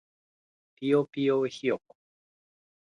[0.77, 1.95] ぴよぴよひよこ